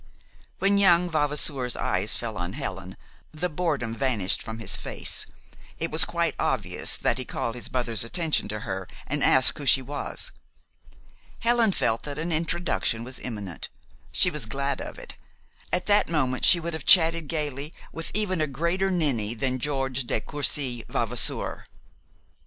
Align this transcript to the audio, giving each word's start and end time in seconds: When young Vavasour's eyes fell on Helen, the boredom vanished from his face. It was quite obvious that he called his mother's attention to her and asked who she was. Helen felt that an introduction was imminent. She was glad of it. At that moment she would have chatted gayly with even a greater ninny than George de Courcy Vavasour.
When 0.57 0.79
young 0.79 1.07
Vavasour's 1.11 1.75
eyes 1.75 2.17
fell 2.17 2.35
on 2.35 2.53
Helen, 2.53 2.97
the 3.31 3.49
boredom 3.49 3.93
vanished 3.93 4.41
from 4.41 4.57
his 4.57 4.75
face. 4.75 5.27
It 5.77 5.91
was 5.91 6.05
quite 6.05 6.33
obvious 6.39 6.97
that 6.97 7.19
he 7.19 7.23
called 7.23 7.53
his 7.53 7.71
mother's 7.71 8.03
attention 8.03 8.47
to 8.47 8.61
her 8.61 8.87
and 9.05 9.23
asked 9.23 9.59
who 9.59 9.67
she 9.67 9.83
was. 9.83 10.31
Helen 11.41 11.71
felt 11.71 12.01
that 12.01 12.17
an 12.17 12.31
introduction 12.31 13.03
was 13.03 13.19
imminent. 13.19 13.69
She 14.11 14.31
was 14.31 14.47
glad 14.47 14.81
of 14.81 14.97
it. 14.97 15.15
At 15.71 15.85
that 15.85 16.09
moment 16.09 16.45
she 16.45 16.59
would 16.59 16.73
have 16.73 16.83
chatted 16.83 17.27
gayly 17.27 17.71
with 17.93 18.09
even 18.15 18.41
a 18.41 18.47
greater 18.47 18.89
ninny 18.89 19.35
than 19.35 19.59
George 19.59 20.05
de 20.05 20.19
Courcy 20.19 20.83
Vavasour. 20.89 21.67